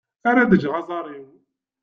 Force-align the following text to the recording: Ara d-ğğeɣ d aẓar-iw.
Ara 0.29 0.43
d-ğğeɣ 0.51 0.73
d 0.75 0.77
aẓar-iw. 0.79 1.27